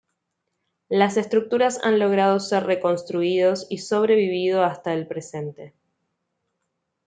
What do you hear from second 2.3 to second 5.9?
ser reconstruidos y sobrevivido hasta el presente.